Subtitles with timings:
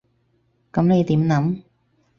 [0.73, 1.61] 噉你點諗？